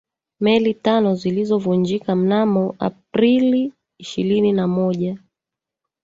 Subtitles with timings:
[0.39, 5.17] meli tano zilizovunjika mnamo aprili ishilini na moja